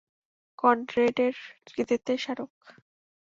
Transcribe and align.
কনরেডের 0.59 1.35
কৃতিত্বের 1.67 2.19
স্মারক। 2.23 2.53